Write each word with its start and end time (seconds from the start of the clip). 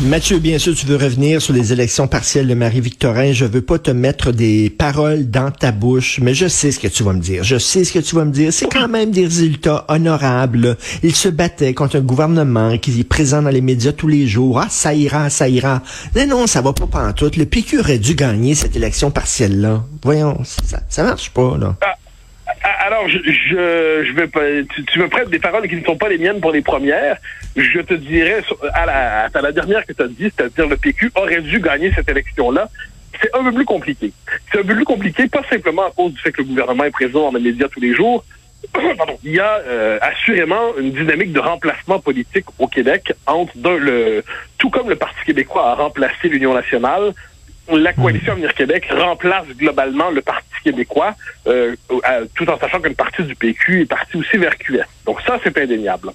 Mathieu, 0.00 0.38
bien 0.38 0.58
sûr, 0.58 0.76
tu 0.76 0.86
veux 0.86 0.96
revenir 0.96 1.42
sur 1.42 1.52
les 1.52 1.72
élections 1.72 2.06
partielles 2.06 2.46
de 2.46 2.54
Marie-Victorin. 2.54 3.32
Je 3.32 3.44
veux 3.44 3.62
pas 3.62 3.78
te 3.78 3.90
mettre 3.90 4.30
des 4.30 4.70
paroles 4.70 5.28
dans 5.28 5.50
ta 5.50 5.72
bouche, 5.72 6.20
mais 6.22 6.34
je 6.34 6.46
sais 6.46 6.70
ce 6.70 6.78
que 6.78 6.86
tu 6.86 7.02
vas 7.02 7.12
me 7.12 7.20
dire. 7.20 7.42
Je 7.42 7.58
sais 7.58 7.82
ce 7.82 7.92
que 7.92 7.98
tu 7.98 8.14
vas 8.14 8.24
me 8.24 8.30
dire. 8.30 8.52
C'est 8.52 8.72
quand 8.72 8.86
même 8.86 9.10
des 9.10 9.24
résultats 9.24 9.84
honorables. 9.88 10.76
Il 11.02 11.16
se 11.16 11.28
battait 11.28 11.74
contre 11.74 11.96
un 11.96 12.00
gouvernement 12.00 12.78
qui 12.78 13.00
est 13.00 13.04
présent 13.04 13.42
dans 13.42 13.50
les 13.50 13.60
médias 13.60 13.92
tous 13.92 14.06
les 14.06 14.28
jours. 14.28 14.60
Ah, 14.60 14.68
ça 14.70 14.94
ira, 14.94 15.30
ça 15.30 15.48
ira. 15.48 15.82
Mais 16.14 16.26
non, 16.26 16.46
ça 16.46 16.60
va 16.60 16.72
pas 16.72 16.86
pantoute. 16.86 17.36
Le 17.36 17.46
PQ 17.46 17.80
aurait 17.80 17.98
dû 17.98 18.14
gagner 18.14 18.54
cette 18.54 18.76
élection 18.76 19.10
partielle-là. 19.10 19.84
Voyons, 20.04 20.38
ça, 20.88 21.02
marche 21.02 21.30
pas, 21.30 21.58
là. 21.58 21.76
Ah, 21.82 21.94
alors, 22.62 23.08
je, 23.08 23.18
je, 23.18 24.04
je 24.04 24.12
vais 24.12 24.26
pas, 24.26 24.40
tu, 24.74 24.84
tu, 24.84 24.98
me 24.98 25.08
prêtes 25.08 25.30
des 25.30 25.38
paroles 25.38 25.68
qui 25.68 25.76
ne 25.76 25.84
sont 25.84 25.96
pas 25.96 26.08
les 26.08 26.18
miennes 26.18 26.40
pour 26.40 26.52
les 26.52 26.62
premières. 26.62 27.16
Je 27.56 27.80
te 27.80 27.94
dirais, 27.94 28.42
à 28.74 28.86
la, 28.86 29.28
à 29.32 29.40
la 29.40 29.52
dernière 29.52 29.84
que 29.84 29.92
tu 29.92 30.02
as 30.02 30.08
dit, 30.08 30.30
c'est-à-dire 30.36 30.68
le 30.68 30.76
PQ 30.76 31.10
aurait 31.16 31.40
dû 31.40 31.60
gagner 31.60 31.92
cette 31.94 32.08
élection-là. 32.08 32.68
C'est 33.20 33.34
un 33.34 33.42
peu 33.42 33.52
plus 33.52 33.64
compliqué. 33.64 34.12
C'est 34.50 34.60
un 34.60 34.64
peu 34.64 34.74
plus 34.74 34.84
compliqué, 34.84 35.26
pas 35.28 35.42
simplement 35.50 35.86
à 35.86 35.90
cause 35.90 36.12
du 36.12 36.20
fait 36.20 36.32
que 36.32 36.42
le 36.42 36.48
gouvernement 36.48 36.84
est 36.84 36.90
présent 36.90 37.30
dans 37.32 37.38
les 37.38 37.44
médias 37.44 37.68
tous 37.68 37.80
les 37.80 37.94
jours. 37.94 38.24
Pardon. 38.96 39.18
Il 39.24 39.32
y 39.32 39.40
a 39.40 39.58
euh, 39.66 39.98
assurément 40.00 40.76
une 40.78 40.92
dynamique 40.92 41.32
de 41.32 41.40
remplacement 41.40 42.00
politique 42.00 42.46
au 42.58 42.66
Québec 42.66 43.12
entre 43.26 43.56
le, 43.64 44.24
tout 44.58 44.70
comme 44.70 44.88
le 44.88 44.96
Parti 44.96 45.18
québécois 45.24 45.70
a 45.70 45.74
remplacé 45.74 46.28
l'Union 46.28 46.54
nationale, 46.54 47.12
la 47.76 47.92
coalition 47.92 48.32
Avenir 48.32 48.54
Québec 48.54 48.88
remplace 48.90 49.46
globalement 49.56 50.10
le 50.10 50.22
Parti 50.22 50.46
québécois, 50.64 51.14
euh, 51.46 51.74
tout 52.34 52.48
en 52.48 52.58
sachant 52.58 52.80
qu'une 52.80 52.94
partie 52.94 53.22
du 53.22 53.34
PQ 53.34 53.82
est 53.82 53.86
partie 53.86 54.16
aussi 54.16 54.36
vers 54.36 54.56
QS. 54.58 54.84
Donc 55.04 55.20
ça, 55.22 55.38
c'est 55.42 55.56
indéniable. 55.58 56.10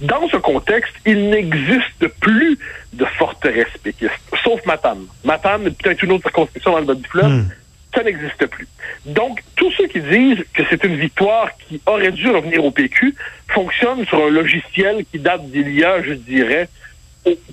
Dans 0.00 0.28
ce 0.28 0.36
contexte, 0.36 0.94
il 1.06 1.30
n'existe 1.30 2.08
plus 2.20 2.58
de 2.92 3.04
forteresse 3.04 3.66
péquiste, 3.82 4.12
sauf 4.42 4.64
Matane. 4.66 5.06
Matane, 5.24 5.72
peut-être 5.74 6.02
une 6.02 6.12
autre 6.12 6.24
circonscription 6.24 6.72
dans 6.72 6.78
le 6.78 6.84
bas 6.84 6.94
du 6.94 7.04
fleuve, 7.04 7.30
hmm. 7.30 7.48
ça 7.94 8.02
n'existe 8.02 8.46
plus. 8.46 8.68
Donc, 9.06 9.42
tous 9.56 9.70
ceux 9.72 9.86
qui 9.86 10.00
disent 10.00 10.44
que 10.54 10.62
c'est 10.70 10.82
une 10.84 10.96
victoire 10.96 11.50
qui 11.56 11.80
aurait 11.86 12.12
dû 12.12 12.28
revenir 12.30 12.64
au 12.64 12.70
PQ 12.70 13.14
fonctionnent 13.48 14.04
sur 14.06 14.24
un 14.24 14.30
logiciel 14.30 15.04
qui 15.10 15.18
date 15.18 15.44
d'il 15.50 15.72
y 15.72 15.84
a, 15.84 16.02
je 16.02 16.14
dirais, 16.14 16.68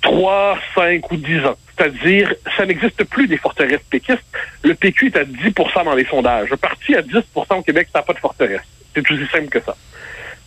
3, 0.02 0.58
5 0.74 1.10
ou 1.10 1.16
10 1.16 1.46
ans. 1.46 1.56
C'est-à-dire, 1.76 2.32
ça 2.56 2.64
n'existe 2.64 3.04
plus 3.04 3.28
des 3.28 3.36
forteresses 3.36 3.82
péquistes. 3.90 4.24
Le 4.62 4.74
PQ 4.74 5.06
est 5.06 5.16
à 5.16 5.24
10% 5.24 5.84
dans 5.84 5.94
les 5.94 6.06
sondages. 6.06 6.48
Le 6.50 6.56
parti 6.56 6.94
à 6.94 7.02
10% 7.02 7.22
au 7.50 7.62
Québec, 7.62 7.88
ça 7.92 7.98
n'a 7.98 8.02
pas 8.02 8.14
de 8.14 8.18
forteresse. 8.18 8.62
C'est 8.94 9.10
aussi 9.10 9.26
simple 9.30 9.48
que 9.48 9.60
ça. 9.60 9.76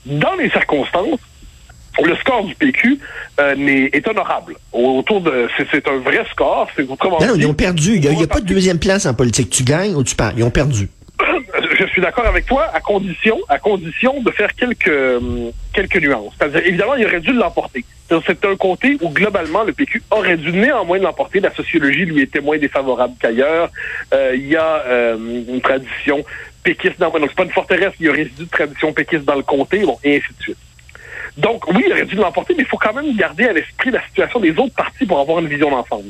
Dans 0.06 0.36
les 0.36 0.50
circonstances, 0.50 1.20
le 2.04 2.16
score 2.16 2.46
du 2.46 2.56
PQ 2.56 3.00
euh, 3.40 3.90
est, 3.94 4.08
honorable. 4.08 4.56
Autour 4.72 5.22
de, 5.22 5.48
c'est 5.72 5.88
un 5.88 5.98
vrai 5.98 6.24
score. 6.32 6.68
C'est 6.76 6.88
non, 6.88 6.98
non, 7.00 7.36
ils 7.36 7.46
ont 7.46 7.54
perdu. 7.54 7.96
Il 7.96 8.10
n'y 8.10 8.24
a, 8.24 8.28
pas 8.28 8.40
de 8.40 8.46
deuxième 8.46 8.80
place 8.80 9.06
en 9.06 9.14
politique. 9.14 9.50
Tu 9.50 9.64
gagnes 9.64 9.96
ou 9.96 10.04
tu 10.04 10.16
perds. 10.16 10.34
Ils 10.38 10.44
ont 10.44 10.50
perdu. 10.50 10.90
je 11.80 11.86
suis 11.88 12.02
d'accord 12.02 12.26
avec 12.26 12.46
toi 12.46 12.68
à 12.74 12.80
condition, 12.80 13.38
à 13.50 13.60
condition 13.60 14.22
de 14.22 14.32
faire 14.32 14.54
quelques 14.56 14.88
euh, 14.88 15.52
quelques 15.74 15.98
nuances. 15.98 16.34
C'est-à-dire, 16.38 16.62
évidemment, 16.66 16.96
il 16.96 17.06
aurait 17.06 17.20
dû 17.20 17.34
l'emporter. 17.34 17.84
C'est 18.26 18.44
un 18.46 18.56
côté 18.56 18.98
où 19.02 19.10
globalement 19.10 19.64
le 19.64 19.72
PQ 19.72 20.02
aurait 20.10 20.38
dû 20.38 20.52
néanmoins 20.52 20.98
l'emporter. 20.98 21.40
La 21.40 21.54
sociologie 21.54 22.06
lui 22.06 22.22
était 22.22 22.42
moins 22.42 22.58
défavorable 22.58 23.14
qu'ailleurs. 23.20 23.70
Euh, 24.14 24.32
il 24.36 24.48
y 24.48 24.56
a 24.56 24.84
euh, 24.86 25.16
une 25.18 25.62
tradition 25.62 26.26
péquiste 26.64 27.00
dans 27.00 27.12
donc 27.12 27.30
c'est 27.30 27.36
pas 27.36 27.44
une 27.44 27.52
forteresse, 27.52 27.94
il 28.00 28.06
y 28.08 28.10
a 28.10 28.14
de 28.14 28.46
tradition 28.52 28.92
péquiste 28.94 29.26
dans 29.26 29.36
le 29.36 29.44
comté, 29.44 29.80
bon, 29.80 29.98
et 30.04 30.18
ainsi 30.18 30.28
de 30.38 30.44
suite. 30.44 30.58
Donc, 31.38 31.68
oui, 31.74 31.84
il 31.86 31.92
aurait 31.94 32.06
dû 32.06 32.16
l'emporter, 32.16 32.54
mais 32.58 32.64
il 32.64 32.68
faut 32.68 32.78
quand 32.78 32.94
même 32.94 33.16
garder 33.16 33.46
à 33.46 33.54
l'esprit 33.54 33.92
la 33.92 34.04
situation 34.04 34.40
des 34.40 34.52
autres 34.52 34.76
partis 34.76 35.06
pour 35.06 35.20
avoir 35.20 35.40
une 35.40 35.48
vision 35.48 35.70
d'ensemble. 35.70 36.10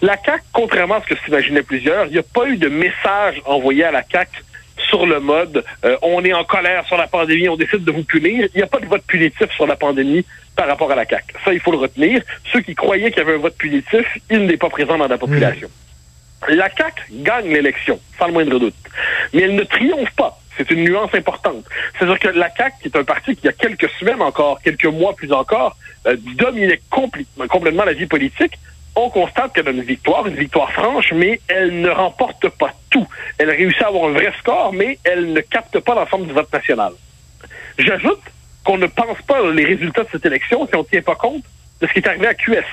La 0.00 0.16
CAQ, 0.24 0.44
contrairement 0.52 0.96
à 0.96 1.02
ce 1.02 1.14
que 1.14 1.20
s'imaginaient 1.24 1.62
plusieurs, 1.62 2.06
il 2.06 2.12
n'y 2.12 2.18
a 2.18 2.22
pas 2.22 2.46
eu 2.46 2.56
de 2.56 2.68
message 2.68 3.42
envoyé 3.46 3.84
à 3.84 3.90
la 3.90 4.02
CAQ 4.08 4.30
sur 4.90 5.06
le 5.06 5.20
mode 5.20 5.64
euh, 5.84 5.96
on 6.02 6.22
est 6.24 6.34
en 6.34 6.44
colère 6.44 6.84
sur 6.86 6.98
la 6.98 7.06
pandémie, 7.06 7.48
on 7.48 7.56
décide 7.56 7.84
de 7.84 7.92
vous 7.92 8.04
punir. 8.04 8.48
Il 8.54 8.58
n'y 8.58 8.62
a 8.62 8.66
pas 8.66 8.80
de 8.80 8.86
vote 8.86 9.02
punitif 9.06 9.50
sur 9.52 9.66
la 9.66 9.76
pandémie 9.76 10.24
par 10.56 10.66
rapport 10.66 10.90
à 10.90 10.94
la 10.94 11.06
CAQ. 11.06 11.34
Ça, 11.44 11.54
il 11.54 11.60
faut 11.60 11.72
le 11.72 11.78
retenir. 11.78 12.22
Ceux 12.52 12.60
qui 12.60 12.74
croyaient 12.74 13.10
qu'il 13.10 13.22
y 13.22 13.26
avait 13.26 13.36
un 13.36 13.38
vote 13.38 13.56
punitif, 13.56 14.06
il 14.28 14.44
n'est 14.46 14.58
pas 14.58 14.68
présent 14.68 14.98
dans 14.98 15.08
la 15.08 15.16
population. 15.16 15.68
Mmh. 15.68 16.54
La 16.54 16.68
CAQ 16.74 17.02
gagne 17.22 17.52
l'élection, 17.52 18.00
sans 18.18 18.26
le 18.26 18.32
moindre 18.32 18.58
doute. 18.58 18.74
Mais 19.32 19.42
elle 19.42 19.54
ne 19.54 19.64
triomphe 19.64 20.14
pas. 20.16 20.38
C'est 20.56 20.70
une 20.70 20.84
nuance 20.84 21.14
importante. 21.14 21.64
C'est-à-dire 21.96 22.18
que 22.18 22.28
la 22.28 22.50
CAQ, 22.54 22.76
qui 22.82 22.88
est 22.88 22.96
un 22.96 23.04
parti 23.04 23.34
qui, 23.34 23.42
il 23.44 23.46
y 23.46 23.48
a 23.48 23.52
quelques 23.52 23.88
semaines 23.98 24.20
encore, 24.20 24.60
quelques 24.62 24.86
mois 24.86 25.14
plus 25.14 25.32
encore, 25.32 25.76
euh, 26.06 26.16
dominait 26.36 26.80
complètement 26.90 27.84
la 27.84 27.92
vie 27.92 28.06
politique, 28.06 28.58
on 28.96 29.10
constate 29.10 29.52
qu'elle 29.52 29.68
a 29.68 29.70
une 29.70 29.82
victoire, 29.82 30.26
une 30.26 30.34
victoire 30.34 30.70
franche, 30.72 31.12
mais 31.12 31.40
elle 31.48 31.80
ne 31.80 31.88
remporte 31.88 32.48
pas 32.48 32.72
tout. 32.90 33.06
Elle 33.38 33.50
réussit 33.50 33.82
à 33.82 33.88
avoir 33.88 34.10
un 34.10 34.12
vrai 34.12 34.32
score, 34.38 34.72
mais 34.72 34.98
elle 35.04 35.32
ne 35.32 35.40
capte 35.40 35.78
pas 35.80 35.94
l'ensemble 35.94 36.26
du 36.26 36.32
vote 36.32 36.52
national. 36.52 36.92
J'ajoute 37.78 38.20
qu'on 38.64 38.78
ne 38.78 38.86
pense 38.86 39.20
pas 39.26 39.50
les 39.52 39.64
résultats 39.64 40.02
de 40.02 40.08
cette 40.12 40.26
élection 40.26 40.66
si 40.66 40.74
on 40.74 40.80
ne 40.80 40.84
tient 40.84 41.02
pas 41.02 41.14
compte 41.14 41.44
de 41.80 41.86
ce 41.86 41.92
qui 41.92 42.00
est 42.00 42.08
arrivé 42.08 42.26
à 42.26 42.34
QS. 42.34 42.64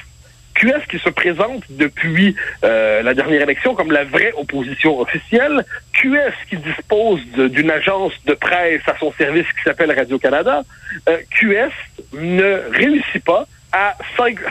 QS 0.55 0.87
qui 0.89 0.97
se 0.97 1.09
présente 1.09 1.63
depuis 1.69 2.35
euh, 2.63 3.03
la 3.03 3.13
dernière 3.13 3.43
élection 3.43 3.75
comme 3.75 3.91
la 3.91 4.03
vraie 4.03 4.33
opposition 4.35 4.99
officielle, 4.99 5.63
QS 5.93 6.33
qui 6.49 6.57
dispose 6.57 7.21
d'une 7.35 7.69
agence 7.69 8.13
de 8.25 8.33
presse 8.33 8.81
à 8.87 8.97
son 8.99 9.13
service 9.13 9.45
qui 9.45 9.63
s'appelle 9.63 9.91
Radio-Canada, 9.91 10.63
euh, 11.09 11.17
QS 11.29 11.71
ne 12.13 12.69
réussit 12.71 13.23
pas 13.23 13.47
à 13.71 13.95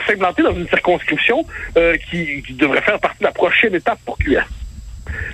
s'implanter 0.07 0.43
dans 0.43 0.53
une 0.53 0.67
circonscription 0.67 1.45
euh, 1.77 1.95
qui, 2.09 2.43
devrait 2.51 2.81
faire 2.81 2.99
partie 2.99 3.19
de 3.19 3.25
la 3.25 3.31
prochaine 3.31 3.75
étape 3.75 3.99
pour 4.05 4.17
QS. 4.17 4.43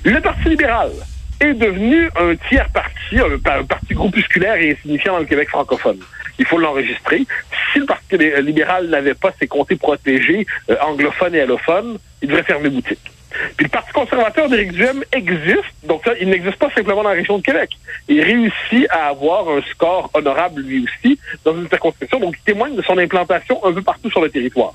Le 0.04 0.20
Parti 0.22 0.50
libéral 0.50 0.92
est 1.40 1.54
devenu 1.54 2.10
un 2.16 2.36
tiers 2.48 2.70
parti, 2.70 3.20
un, 3.20 3.64
parti 3.64 3.94
groupusculaire 3.94 4.56
et 4.56 4.72
insignifiant 4.72 5.14
dans 5.14 5.20
le 5.20 5.26
Québec 5.26 5.50
francophone. 5.50 6.00
Il 6.40 6.46
faut 6.46 6.58
l'enregistrer. 6.58 7.26
Si 7.72 7.80
le 7.80 7.86
Parti 7.86 8.18
libéral 8.18 8.88
n'avait 8.88 9.14
pas 9.14 9.32
ses 9.40 9.48
comtés 9.48 9.76
protégés 9.76 10.46
euh, 10.70 10.76
anglophones 10.82 11.36
et 11.36 11.42
allophones, 11.42 11.98
il 12.22 12.30
devrait 12.30 12.44
fermer 12.44 12.70
boutique. 12.70 13.12
Puis 13.58 13.66
le 13.66 13.70
Parti 13.70 13.92
conservateur 13.92 14.50
d'Éric 14.50 14.72
Duhem 14.72 15.04
existe, 15.12 15.74
il 16.20 16.30
n'existe 16.30 16.58
pas 16.58 16.70
simplement 16.72 17.04
dans 17.04 17.10
la 17.10 17.16
région 17.16 17.38
de 17.38 17.44
Québec. 17.44 17.72
Il 18.08 18.22
réussit 18.22 18.88
à 18.90 19.08
avoir 19.08 19.48
un 19.50 19.62
score 19.72 20.10
honorable 20.14 20.62
lui 20.62 20.86
aussi 20.86 21.20
dans 21.44 21.56
une 21.56 21.68
circonscription, 21.70 22.20
donc 22.20 22.36
il 22.38 22.44
témoigne 22.44 22.76
de 22.76 22.82
son 22.82 22.98
implantation 22.98 23.64
un 23.66 23.74
peu 23.74 23.82
partout 23.82 24.10
sur 24.10 24.22
le 24.22 24.30
territoire. 24.30 24.74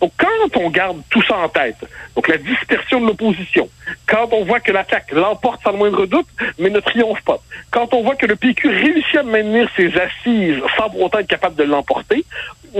Donc 0.00 0.12
quand 0.18 0.60
on 0.60 0.70
garde 0.70 1.00
tout 1.10 1.22
ça 1.22 1.36
en 1.36 1.48
tête, 1.48 1.76
donc 2.14 2.28
la 2.28 2.36
dispersion 2.36 3.00
de 3.00 3.06
l'opposition, 3.06 3.68
quand 4.06 4.28
on 4.32 4.44
voit 4.44 4.60
que 4.60 4.72
l'attaque 4.72 5.12
l'emporte 5.12 5.62
sans 5.62 5.72
le 5.72 5.78
moindre 5.78 6.06
doute, 6.06 6.26
mais 6.58 6.70
ne 6.70 6.80
triomphe 6.80 7.22
pas, 7.22 7.38
quand 7.70 7.92
on 7.94 8.02
voit 8.02 8.16
que 8.16 8.26
le 8.26 8.36
PQ 8.36 8.68
réussit 8.68 9.16
à 9.16 9.22
maintenir 9.22 9.68
ses 9.76 9.92
assises 9.96 10.60
sans 10.76 10.90
pour 10.90 11.02
autant 11.02 11.18
être 11.18 11.28
capable 11.28 11.56
de 11.56 11.64
l'emporter, 11.64 12.24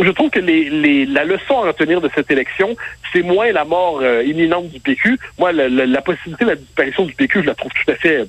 je 0.01 0.11
trouve 0.11 0.31
que 0.31 0.41
les, 0.41 0.71
les, 0.71 1.07
la 1.07 1.25
leçon 1.25 1.59
à 1.63 1.67
retenir 1.67 2.01
de 2.01 2.11
cette 2.15 2.31
élection, 2.31 2.77
c'est 3.13 3.23
moins 3.23 3.51
la 3.53 3.65
mort 3.65 4.01
euh, 4.03 4.23
imminente 4.23 4.69
du 4.69 4.81
PQ. 4.81 5.19
Moi, 5.39 5.53
la, 5.53 5.69
la, 5.69 5.87
la, 5.87 6.03
possibilité 6.03 6.45
de 6.45 6.51
la 6.51 6.57
disparition 6.57 7.05
du 7.05 7.15
PQ, 7.15 7.43
je 7.43 7.47
la 7.47 7.55
trouve 7.55 7.73
tout 7.73 7.91
à 7.91 7.95
fait 7.97 8.27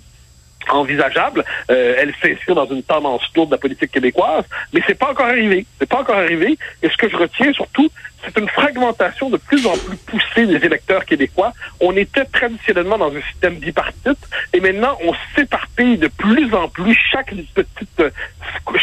envisageable. 0.69 1.43
Euh, 1.69 1.95
elle 1.97 2.13
s'inscrit 2.21 2.53
dans 2.53 2.65
une 2.65 2.83
tendance 2.83 3.21
lourde 3.35 3.49
de 3.49 3.55
la 3.55 3.59
politique 3.59 3.91
québécoise, 3.91 4.45
mais 4.73 4.81
c'est 4.87 4.97
pas 4.97 5.11
encore 5.11 5.27
arrivé. 5.27 5.65
C'est 5.79 5.89
pas 5.89 5.99
encore 5.99 6.17
arrivé. 6.17 6.57
Et 6.81 6.89
ce 6.89 6.97
que 6.97 7.09
je 7.09 7.17
retiens 7.17 7.51
surtout, 7.53 7.89
c'est 8.23 8.37
une 8.39 8.47
fragmentation 8.49 9.29
de 9.29 9.37
plus 9.37 9.65
en 9.65 9.77
plus 9.77 9.97
poussée 9.97 10.45
des 10.45 10.65
électeurs 10.65 11.05
québécois. 11.05 11.51
On 11.81 11.95
était 11.97 12.25
traditionnellement 12.25 12.97
dans 12.97 13.13
un 13.13 13.21
système 13.21 13.55
bipartite, 13.55 14.19
et 14.53 14.59
maintenant 14.59 14.97
on 15.03 15.13
s'éparpille 15.35 15.97
de 15.97 16.07
plus 16.07 16.53
en 16.53 16.69
plus. 16.69 16.97
Chaque 17.11 17.33
petite, 17.53 18.03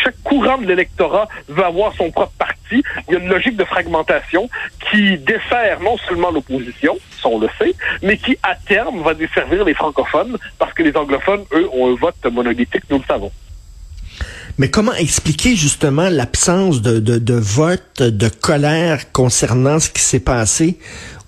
chaque 0.02 0.22
courant 0.22 0.58
de 0.58 0.66
l'électorat 0.66 1.28
veut 1.48 1.64
avoir 1.64 1.94
son 1.94 2.10
propre 2.10 2.32
parti 2.38 2.59
il 2.72 3.12
y 3.12 3.16
a 3.16 3.18
une 3.18 3.28
logique 3.28 3.56
de 3.56 3.64
fragmentation 3.64 4.48
qui 4.90 5.18
dessert 5.18 5.80
non 5.80 5.96
seulement 5.98 6.30
l'opposition, 6.30 6.96
ça 7.20 7.28
on 7.28 7.38
le 7.38 7.48
sait, 7.58 7.74
mais 8.02 8.16
qui 8.16 8.36
à 8.42 8.54
terme 8.54 9.02
va 9.02 9.14
desservir 9.14 9.64
les 9.64 9.74
francophones 9.74 10.36
parce 10.58 10.72
que 10.72 10.82
les 10.82 10.96
anglophones, 10.96 11.44
eux, 11.52 11.68
ont 11.72 11.92
un 11.92 11.94
vote 11.94 12.24
monolithique, 12.30 12.84
nous 12.90 12.98
le 12.98 13.04
savons. 13.04 13.32
Mais 14.60 14.68
comment 14.68 14.92
expliquer 14.92 15.56
justement 15.56 16.10
l'absence 16.10 16.82
de, 16.82 16.98
de, 16.98 17.16
de 17.16 17.32
vote, 17.32 18.02
de 18.02 18.28
colère 18.28 19.10
concernant 19.10 19.80
ce 19.80 19.88
qui 19.88 20.02
s'est 20.02 20.20
passé 20.20 20.76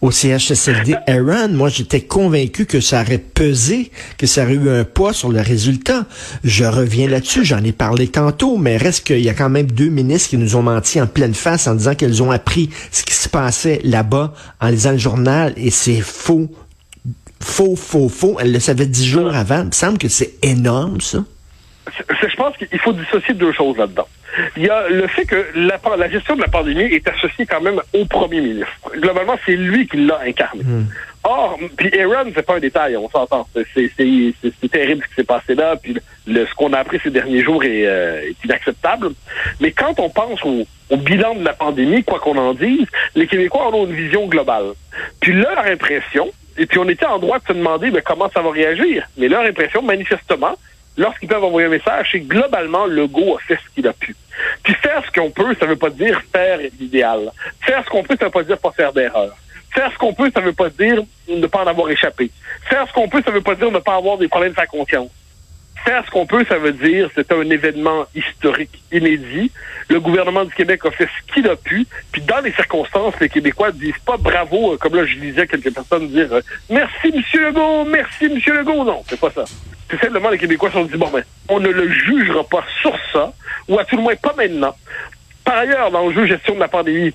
au 0.03 0.11
CHSLD 0.11 0.97
Aaron? 1.07 1.49
Moi, 1.49 1.71
j'étais 1.71 2.03
convaincu 2.03 2.67
que 2.67 2.83
ça 2.83 3.01
aurait 3.01 3.17
pesé, 3.17 3.91
que 4.19 4.27
ça 4.27 4.43
aurait 4.43 4.53
eu 4.53 4.69
un 4.69 4.85
poids 4.85 5.15
sur 5.15 5.33
le 5.33 5.41
résultat. 5.41 6.05
Je 6.45 6.65
reviens 6.65 7.09
là-dessus, 7.09 7.43
j'en 7.43 7.65
ai 7.65 7.73
parlé 7.73 8.07
tantôt, 8.09 8.59
mais 8.59 8.77
reste 8.77 9.07
qu'il 9.07 9.21
y 9.21 9.31
a 9.31 9.35
quand 9.35 9.49
même 9.49 9.73
deux 9.73 9.89
ministres 9.89 10.29
qui 10.29 10.37
nous 10.37 10.57
ont 10.57 10.63
menti 10.63 11.01
en 11.01 11.07
pleine 11.07 11.33
face 11.33 11.67
en 11.67 11.75
disant 11.75 11.95
qu'elles 11.95 12.23
ont 12.23 12.33
appris 12.33 12.69
ce 12.91 13.03
qui 13.03 13.15
se 13.15 13.31
passait 13.31 13.81
là-bas 13.83 14.35
en 14.61 14.69
lisant 14.69 14.93
le 14.93 14.99
journal 14.99 15.55
et 15.57 15.71
c'est 15.71 16.03
faux. 16.03 16.51
Faux, 17.41 17.77
faux, 17.77 18.11
faux. 18.11 18.37
Elle 18.39 18.53
le 18.53 18.61
savait 18.61 18.85
dix 18.85 19.07
jours 19.07 19.35
avant. 19.35 19.61
Il 19.61 19.69
me 19.69 19.73
semble 19.73 19.97
que 19.97 20.09
c'est 20.09 20.35
énorme, 20.43 21.01
ça. 21.01 21.25
Je 21.89 22.37
pense 22.37 22.57
qu'il 22.57 22.79
faut 22.79 22.93
dissocier 22.93 23.35
deux 23.35 23.53
choses 23.53 23.77
là-dedans. 23.77 24.07
Il 24.57 24.65
y 24.65 24.69
a 24.69 24.89
le 24.89 25.07
fait 25.09 25.27
que 25.27 25.47
la, 25.55 25.79
la, 25.97 26.09
gestion 26.09 26.37
de 26.37 26.41
la 26.41 26.49
pandémie 26.49 26.85
est 26.85 27.07
associée 27.07 27.45
quand 27.45 27.61
même 27.61 27.81
au 27.93 28.05
premier 28.07 28.41
ministre. 28.41 28.71
Globalement, 28.95 29.37
c'est 29.45 29.57
lui 29.57 29.87
qui 29.87 29.99
l'a 29.99 30.21
incarné. 30.25 30.63
Hmm. 30.63 30.87
Or, 31.25 31.59
puis 31.77 31.91
Aaron, 31.99 32.31
c'est 32.35 32.45
pas 32.45 32.57
un 32.57 32.61
détail, 32.61 32.97
on 32.97 33.09
s'entend. 33.09 33.47
C'est 33.55 34.71
terrible 34.71 35.03
ce 35.05 35.09
qui 35.09 35.15
s'est 35.17 35.25
passé 35.25 35.55
là, 35.55 35.77
puis 35.77 35.97
le, 36.27 36.47
ce 36.47 36.55
qu'on 36.55 36.73
a 36.73 36.79
appris 36.79 36.99
ces 37.03 37.11
derniers 37.11 37.43
jours 37.43 37.63
est, 37.63 37.87
euh, 37.87 38.29
est 38.29 38.45
inacceptable. 38.45 39.11
Mais 39.61 39.71
quand 39.71 40.01
on 40.01 40.09
pense 40.09 40.43
au, 40.45 40.67
au 40.91 40.97
bilan 40.97 41.35
de 41.35 41.45
la 41.45 41.53
pandémie, 41.53 42.03
quoi 42.03 42.19
qu'on 42.19 42.37
en 42.37 42.55
dise, 42.55 42.87
les 43.15 43.27
Québécois 43.27 43.69
en 43.69 43.75
ont 43.75 43.87
une 43.87 43.95
vision 43.95 44.27
globale. 44.27 44.73
Puis 45.21 45.33
leur 45.33 45.59
impression, 45.59 46.31
et 46.59 46.67
puis 46.67 46.79
on 46.79 46.89
était 46.89 47.07
en 47.07 47.19
droit 47.19 47.39
de 47.39 47.45
se 47.47 47.53
demander 47.53 47.91
mais 47.91 48.03
comment 48.03 48.31
ça 48.35 48.43
va 48.43 48.51
réagir. 48.51 49.07
Mais 49.17 49.29
leur 49.29 49.43
impression, 49.43 49.81
manifestement, 49.83 50.57
lorsqu'ils 50.97 51.29
peuvent 51.29 51.45
envoyer 51.45 51.67
un 51.67 51.71
message, 51.71 52.09
c'est 52.13 52.21
globalement, 52.21 52.87
le 52.87 53.07
go 53.07 53.37
a 53.37 53.41
fait 53.41 53.57
ce 53.57 53.75
qu'il 53.75 53.87
a 53.87 53.93
pu. 53.93 54.17
Puis 54.63 54.75
faire 54.75 55.03
ce 55.05 55.11
qu'on 55.11 55.31
peut, 55.31 55.55
ça 55.59 55.67
veut 55.67 55.77
pas 55.77 55.91
dire 55.91 56.21
faire 56.33 56.59
l'idéal. 56.79 57.31
Faire 57.61 57.85
ce 57.85 57.91
qu'on 57.91 58.03
peut, 58.03 58.17
ça 58.19 58.27
veut 58.27 58.31
pas 58.31 58.43
dire 58.43 58.59
pas 58.59 58.73
faire 58.73 58.93
d'erreur. 58.93 59.37
Faire 59.71 59.91
ce 59.93 59.99
qu'on 59.99 60.13
peut, 60.13 60.31
ça 60.35 60.41
veut 60.41 60.53
pas 60.53 60.69
dire 60.69 61.03
ne 61.29 61.47
pas 61.47 61.65
en 61.65 61.67
avoir 61.67 61.89
échappé. 61.91 62.31
Faire 62.69 62.87
ce 62.89 62.93
qu'on 62.93 63.09
peut, 63.09 63.23
ça 63.25 63.31
veut 63.31 63.41
pas 63.41 63.55
dire 63.55 63.71
ne 63.71 63.79
pas 63.79 63.97
avoir 63.97 64.19
des 64.19 64.29
problèmes 64.29 64.53
de 64.53 64.57
sa 64.57 64.67
conscience. 64.67 65.11
Faire 65.85 66.05
ce 66.07 66.11
qu'on 66.11 66.27
peut, 66.27 66.45
ça 66.49 66.59
veut 66.59 66.73
dire 66.73 67.11
c'est 67.15 67.33
un 67.33 67.49
événement 67.51 68.07
historique 68.15 68.83
inédit. 68.93 69.51
Le 69.89 70.01
gouvernement 70.01 70.45
du 70.45 70.55
Québec 70.55 70.81
a 70.85 70.91
fait 70.91 71.07
ce 71.07 71.33
qu'il 71.33 71.49
a 71.49 71.57
pu. 71.57 71.87
Puis 72.13 72.23
dans 72.23 72.41
les 72.41 72.53
circonstances, 72.53 73.15
les 73.21 73.29
Québécois 73.29 73.73
disent 73.73 73.99
pas 74.07 74.17
bravo, 74.17 74.75
euh, 74.75 74.77
comme 74.77 74.95
là 74.95 75.05
je 75.05 75.17
lisais 75.17 75.47
quelques 75.47 75.73
personnes 75.73 76.09
dire 76.09 76.33
euh, 76.33 76.41
merci 76.71 77.13
Monsieur 77.15 77.49
Legault, 77.49 77.85
merci 77.85 78.29
Monsieur 78.29 78.59
Legault. 78.59 78.85
Non, 78.85 79.03
c'est 79.09 79.19
pas 79.19 79.31
ça. 79.31 79.45
C'est 79.91 80.01
simplement 80.01 80.31
les 80.31 80.39
Québécois 80.39 80.71
se 80.71 80.75
sont 80.75 80.85
dit 80.85 80.97
bon 80.97 81.11
ben, 81.11 81.25
on 81.49 81.59
ne 81.59 81.69
le 81.69 81.91
jugera 81.93 82.45
pas 82.45 82.65
sur 82.81 82.97
ça, 83.13 83.33
ou 83.69 83.79
à 83.79 83.85
tout 83.85 83.97
le 83.97 84.03
moins 84.03 84.17
pas 84.17 84.35
maintenant. 84.37 84.75
Par 85.45 85.57
ailleurs, 85.57 85.91
dans 85.91 86.07
le 86.07 86.15
jeu 86.15 86.27
gestion 86.27 86.55
de 86.55 86.61
la 86.61 86.69
pandémie, 86.69 87.13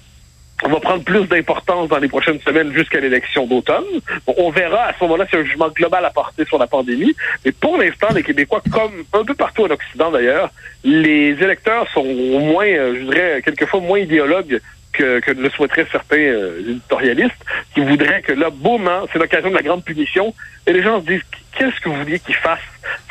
on 0.64 0.70
va 0.70 0.80
prendre 0.80 1.04
plus 1.04 1.26
d'importance 1.28 1.88
dans 1.88 2.00
les 2.00 2.08
prochaines 2.08 2.40
semaines 2.42 2.74
jusqu'à 2.74 3.00
l'élection 3.00 3.46
d'automne. 3.46 3.86
on 4.26 4.50
verra 4.50 4.86
à 4.86 4.94
ce 4.94 5.04
moment-là 5.04 5.26
si 5.30 5.36
un 5.36 5.44
jugement 5.44 5.70
global 5.70 6.04
à 6.04 6.10
porter 6.10 6.46
sur 6.46 6.58
la 6.58 6.68
pandémie. 6.68 7.16
Mais 7.46 7.52
pour 7.52 7.78
l'instant, 7.78 8.08
les 8.14 8.24
Québécois, 8.24 8.62
comme 8.72 9.04
un 9.14 9.24
peu 9.24 9.36
partout 9.36 9.66
en 9.66 9.70
Occident 9.70 10.12
d'ailleurs, 10.12 10.50
les 10.84 11.30
électeurs 11.42 11.88
sont 11.94 12.04
moins, 12.04 12.66
euh, 12.66 12.96
je 13.00 13.04
dirais, 13.04 13.42
quelquefois 13.44 13.82
moins 13.82 14.00
idéologues 14.00 14.60
que, 14.94 15.20
que 15.20 15.32
le 15.32 15.50
souhaiteraient 15.52 15.88
certains 15.92 16.18
euh, 16.18 16.60
éditorialistes, 16.60 17.46
qui 17.76 17.82
voudraient 17.82 18.24
que 18.24 18.34
là, 18.34 18.50
boum, 18.50 18.88
hein, 18.88 19.04
c'est 19.14 19.20
l'occasion 19.20 19.50
de 19.50 19.56
la 19.56 19.62
grande 19.62 19.84
punition. 19.84 20.34
Et 20.66 20.74
les 20.74 20.82
gens 20.82 21.02
se 21.02 21.06
disent, 21.06 21.24
qu'est-ce 21.56 21.80
que 21.80 21.90
vous 21.90 21.96
vouliez 21.96 22.20
qu'ils 22.20 22.36
fassent? 22.36 22.60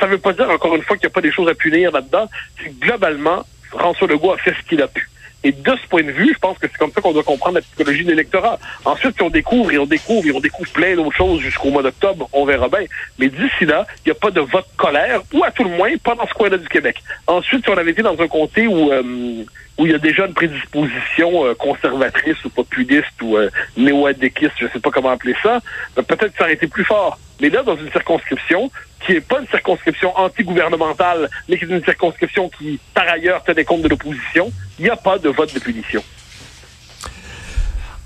Ça 0.01 0.07
ne 0.07 0.13
veut 0.13 0.19
pas 0.19 0.33
dire, 0.33 0.51
encore 0.51 0.75
une 0.75 0.83
fois, 0.83 0.97
qu'il 0.97 1.07
n'y 1.07 1.13
a 1.13 1.15
pas 1.15 1.21
des 1.21 1.31
choses 1.31 1.49
à 1.49 1.55
punir 1.55 1.93
là-dedans. 1.93 2.29
C'est 2.61 2.77
globalement, 2.81 3.45
François 3.71 4.09
Legault 4.09 4.33
a 4.33 4.39
fait 4.39 4.55
ce 4.61 4.69
qu'il 4.69 4.83
a 4.83 4.89
pu. 4.89 5.09
Et 5.47 5.53
de 5.53 5.77
ce 5.81 5.89
point 5.89 6.03
de 6.03 6.11
vue, 6.11 6.33
je 6.35 6.39
pense 6.41 6.59
que 6.59 6.67
c'est 6.67 6.77
comme 6.77 6.91
ça 6.91 7.01
qu'on 7.01 7.13
doit 7.13 7.23
comprendre 7.23 7.55
la 7.55 7.61
psychologie 7.61 8.03
de 8.03 8.11
l'électorat. 8.11 8.59
Ensuite, 8.85 9.15
si 9.15 9.23
on 9.23 9.31
découvre 9.31 9.71
et 9.71 9.79
on 9.79 9.87
découvre 9.87 10.27
et 10.27 10.33
on 10.33 10.41
découvre 10.41 10.69
plein 10.73 10.97
d'autres 10.97 11.17
choses 11.17 11.41
jusqu'au 11.41 11.71
mois 11.71 11.85
d'octobre, 11.85 12.29
on 12.33 12.45
verra 12.45 12.69
bien. 12.69 12.81
Mais 13.21 13.29
d'ici 13.29 13.65
là, 13.65 13.87
il 14.05 14.09
n'y 14.09 14.11
a 14.11 14.17
pas 14.17 14.33
de 14.33 14.41
vote 14.41 14.67
colère, 14.77 15.23
ou 15.33 15.45
à 15.45 15.53
tout 15.53 15.63
le 15.63 15.71
moins, 15.71 15.97
pas 16.03 16.17
dans 16.17 16.27
ce 16.27 16.35
coin-là 16.35 16.59
du 16.59 16.69
Québec. 16.69 17.01
Ensuite, 17.29 17.65
si 17.65 17.71
on 17.71 17.79
avait 17.79 17.93
été 17.93 18.03
dans 18.03 18.21
un 18.21 18.27
comté 18.27 18.67
où... 18.67 18.91
Euh, 18.91 19.45
où 19.79 19.87
il 19.87 19.93
y 19.93 19.95
a 19.95 19.99
déjà 19.99 20.27
une 20.27 20.35
prédisposition 20.35 21.47
euh, 21.47 21.55
conservatrice 21.55 22.43
ou 22.45 22.51
populiste 22.51 23.21
ou 23.23 23.37
euh, 23.37 23.51
néo-adéquiste, 23.77 24.55
je 24.59 24.65
ne 24.65 24.71
sais 24.71 24.81
pas 24.81 24.91
comment 24.91 25.11
appeler 25.11 25.35
ça, 25.43 25.61
ben, 25.95 26.03
peut-être 26.03 26.37
ça 26.37 26.45
aurait 26.45 26.55
été 26.55 26.67
plus 26.67 26.85
fort. 26.85 27.19
Mais 27.41 27.51
là, 27.51 27.63
dans 27.63 27.77
une 27.77 27.91
circonscription 27.91 28.71
qui 29.05 29.13
n'est 29.13 29.21
pas 29.21 29.41
une 29.41 29.49
circonscription 29.49 30.17
anti-gouvernementale, 30.19 31.29
mais 31.49 31.59
qui 31.59 31.65
est 31.65 31.69
une 31.69 31.85
circonscription 31.85 32.49
qui, 32.49 32.81
par 32.95 33.09
ailleurs, 33.09 33.43
des 33.55 33.65
compte 33.65 33.83
de 33.83 33.89
l'opposition, 33.89 34.51
il 34.79 34.87
n'y 34.87 34.91
a 34.91 34.97
pas 34.97 35.19
de 35.19 35.29
vote 35.29 35.53
de 35.55 35.61
punition. 35.61 36.03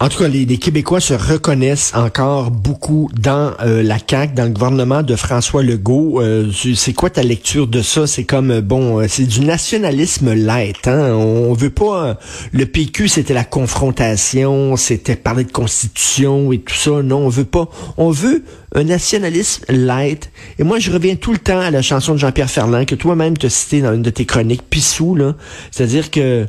En 0.02 0.08
tout 0.08 0.20
cas, 0.20 0.28
les, 0.28 0.46
Québécois 0.56 1.00
se 1.00 1.12
reconnaissent 1.12 1.92
encore 1.94 2.50
beaucoup 2.50 3.10
dans 3.20 3.52
euh, 3.60 3.82
la 3.82 3.98
CAQ, 3.98 4.32
dans 4.34 4.44
le 4.44 4.50
gouvernement 4.50 5.02
de 5.02 5.14
François 5.14 5.62
Legault. 5.62 6.22
Euh, 6.22 6.50
c'est 6.74 6.94
quoi 6.94 7.10
ta 7.10 7.22
lecture 7.22 7.66
de 7.66 7.82
ça? 7.82 8.06
C'est 8.06 8.24
comme, 8.24 8.50
euh, 8.50 8.60
bon, 8.62 9.06
c'est 9.08 9.26
du 9.26 9.40
nationalisme 9.40 10.32
light. 10.32 10.88
Hein? 10.88 11.12
On 11.12 11.52
veut 11.52 11.68
pas... 11.68 12.18
le 12.50 12.64
PQ, 12.64 13.08
c'était 13.08 13.34
la 13.34 13.44
confrontation, 13.44 14.74
c'était 14.76 15.16
parler 15.16 15.44
de 15.44 15.52
constitution 15.52 16.50
et 16.50 16.60
tout 16.60 16.74
ça. 16.74 17.02
Non, 17.02 17.18
on 17.18 17.28
veut 17.28 17.44
pas. 17.44 17.68
On 17.98 18.10
veut 18.10 18.42
un 18.74 18.84
nationalisme 18.84 19.66
light. 19.68 20.30
Et 20.58 20.64
moi, 20.64 20.78
je 20.78 20.90
reviens 20.90 21.16
tout 21.16 21.32
le 21.32 21.38
temps 21.38 21.60
à 21.60 21.70
la 21.70 21.82
chanson 21.82 22.14
de 22.14 22.18
Jean-Pierre 22.18 22.50
Ferland, 22.50 22.86
que 22.86 22.94
toi-même 22.94 23.36
te 23.36 23.48
cité 23.48 23.82
dans 23.82 23.92
une 23.92 24.02
de 24.02 24.10
tes 24.10 24.24
chroniques, 24.24 24.62
Pissou, 24.70 25.14
là. 25.14 25.34
C'est-à-dire 25.70 26.10
que 26.10 26.46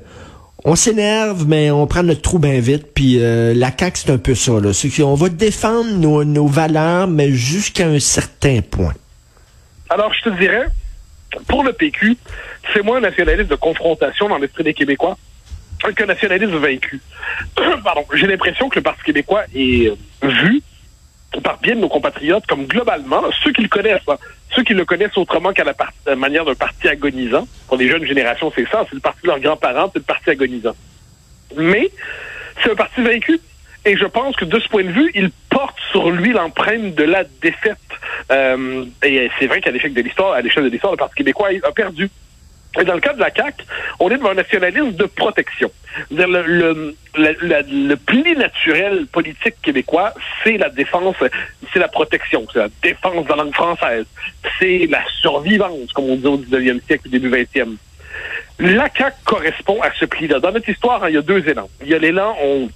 on 0.63 0.75
s'énerve, 0.75 1.47
mais 1.47 1.71
on 1.71 1.87
prend 1.87 2.03
notre 2.03 2.21
trou 2.21 2.39
bien 2.39 2.59
vite. 2.59 2.93
Puis 2.93 3.17
euh, 3.19 3.53
la 3.53 3.71
CAQ, 3.77 3.97
c'est 3.97 4.11
un 4.11 4.17
peu 4.17 4.35
ça. 4.35 4.53
Là. 4.53 4.71
On 5.05 5.15
va 5.15 5.29
défendre 5.29 5.91
nos, 6.25 6.47
valeurs, 6.47 7.07
mais 7.07 7.31
jusqu'à 7.31 7.87
un 7.87 7.99
certain 7.99 8.61
point. 8.61 8.93
Alors, 9.89 10.13
je 10.13 10.29
te 10.29 10.39
dirais, 10.39 10.67
pour 11.47 11.63
le 11.63 11.73
PQ, 11.73 12.17
c'est 12.73 12.83
moins 12.83 12.97
un 12.97 13.01
nationalisme 13.01 13.49
de 13.49 13.55
confrontation 13.55 14.29
dans 14.29 14.37
l'esprit 14.37 14.63
des 14.63 14.73
Québécois 14.73 15.17
qu'un 15.95 16.05
nationalisme 16.05 16.57
vaincu. 16.57 17.01
Pardon. 17.83 18.05
J'ai 18.13 18.27
l'impression 18.27 18.69
que 18.69 18.75
le 18.75 18.83
Parti 18.83 19.01
québécois 19.03 19.43
est 19.55 19.87
euh, 19.87 19.95
vu 20.21 20.61
par 21.43 21.59
bien 21.59 21.75
de 21.75 21.79
nos 21.79 21.89
compatriotes 21.89 22.45
comme 22.45 22.65
globalement, 22.65 23.23
ceux 23.43 23.51
qui 23.51 23.61
le 23.61 23.69
connaissent, 23.69 24.03
ceux 24.55 24.63
qui 24.63 24.73
le 24.73 24.85
connaissent 24.85 25.17
autrement 25.17 25.53
qu'à 25.53 25.63
la, 25.63 26.15
manière 26.15 26.45
d'un 26.45 26.55
parti 26.55 26.87
agonisant. 26.87 27.47
Pour 27.67 27.77
les 27.77 27.87
jeunes 27.87 28.05
générations, 28.05 28.51
c'est 28.55 28.67
ça, 28.69 28.85
c'est 28.89 28.95
le 28.95 29.01
parti 29.01 29.21
de 29.23 29.27
leurs 29.27 29.39
grands-parents, 29.39 29.89
c'est 29.93 29.99
le 29.99 30.05
parti 30.05 30.29
agonisant. 30.29 30.75
Mais 31.57 31.89
c'est 32.63 32.71
un 32.71 32.75
parti 32.75 33.01
vaincu. 33.01 33.39
Et 33.83 33.97
je 33.97 34.05
pense 34.05 34.35
que 34.35 34.45
de 34.45 34.59
ce 34.59 34.67
point 34.67 34.83
de 34.83 34.91
vue, 34.91 35.11
il 35.15 35.31
porte 35.49 35.77
sur 35.91 36.11
lui 36.11 36.33
l'empreinte 36.33 36.93
de 36.93 37.03
la 37.03 37.23
défaite. 37.41 37.77
Euh, 38.31 38.85
et 39.03 39.29
c'est 39.39 39.47
vrai 39.47 39.59
qu'à 39.59 39.71
l'échec 39.71 39.93
de 39.93 40.01
l'histoire, 40.01 40.33
à 40.33 40.41
l'échelle 40.41 40.65
de 40.65 40.69
l'histoire, 40.69 40.93
le 40.93 40.97
Parti 40.97 41.15
québécois 41.15 41.49
a 41.63 41.71
perdu. 41.71 42.09
Et 42.79 42.85
dans 42.85 42.93
le 42.93 43.01
cas 43.01 43.13
de 43.13 43.19
la 43.19 43.33
CAQ, 43.33 43.65
on 43.99 44.09
est 44.09 44.17
devant 44.17 44.29
un 44.29 44.35
nationalisme 44.35 44.91
de 44.91 45.03
protection. 45.03 45.69
Le, 46.09 46.25
le, 46.25 46.95
le, 47.15 47.87
le, 47.87 47.95
pli 47.97 48.23
naturel 48.37 49.07
politique 49.07 49.55
québécois, 49.61 50.13
c'est 50.43 50.57
la 50.57 50.69
défense, 50.69 51.17
c'est 51.73 51.79
la 51.79 51.89
protection, 51.89 52.45
c'est 52.53 52.59
la 52.59 52.69
défense 52.81 53.25
de 53.25 53.29
la 53.29 53.35
langue 53.35 53.53
française, 53.53 54.05
c'est 54.57 54.87
la 54.89 55.03
survivance, 55.19 55.91
comme 55.91 56.05
on 56.05 56.15
dit 56.15 56.27
au 56.27 56.37
19e 56.37 56.81
siècle, 56.85 57.09
début 57.09 57.29
20e. 57.29 57.75
La 58.59 58.87
CAQ 58.95 59.17
correspond 59.25 59.81
à 59.81 59.91
ce 59.99 60.05
pli-là. 60.05 60.39
Dans 60.39 60.51
notre 60.51 60.69
histoire, 60.69 61.03
hein, 61.03 61.09
il 61.09 61.15
y 61.15 61.17
a 61.17 61.21
deux 61.21 61.45
élans. 61.49 61.69
Il 61.81 61.89
y 61.89 61.93
a 61.93 61.97
l'élan, 61.97 62.37
on, 62.41 62.69